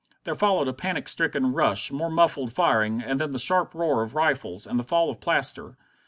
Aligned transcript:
There 0.23 0.33
followed 0.33 0.67
a 0.67 0.73
panic 0.73 1.07
stricken 1.07 1.53
rush, 1.53 1.91
more 1.91 2.09
muffled 2.09 2.51
firing, 2.51 3.03
and 3.03 3.19
then 3.19 3.29
the 3.29 3.37
sharp 3.37 3.75
roar 3.75 4.01
of 4.01 4.15
rifles, 4.15 4.65
and 4.65 4.79
the 4.79 4.83
fall 4.83 5.11
of 5.11 5.21
plaster. 5.21 5.77